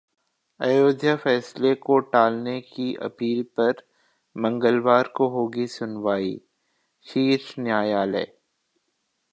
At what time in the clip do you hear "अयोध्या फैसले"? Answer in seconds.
0.59-1.73